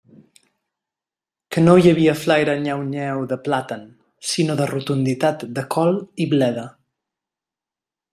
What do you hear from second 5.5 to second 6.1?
de col